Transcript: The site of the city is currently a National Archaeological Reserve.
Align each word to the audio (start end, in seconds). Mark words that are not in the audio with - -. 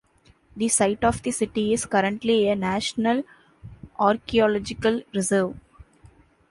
The 0.57 0.67
site 0.67 1.03
of 1.03 1.21
the 1.21 1.29
city 1.29 1.73
is 1.73 1.85
currently 1.85 2.49
a 2.49 2.55
National 2.55 3.21
Archaeological 3.99 5.03
Reserve. 5.13 5.55